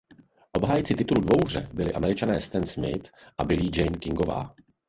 Obhájci 0.51 0.95
titulu 0.95 1.21
dvouhře 1.21 1.69
byli 1.73 1.93
Američané 1.93 2.39
Stan 2.39 2.63
Smith 2.65 3.11
a 3.37 3.43
Billie 3.43 3.71
Jean 3.75 3.95
Kingová. 3.99 4.55